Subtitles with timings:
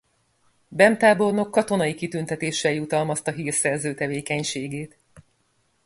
[0.67, 4.97] Bem tábornok katonai kitüntetéssel jutalmazta hírszerző tevékenységét.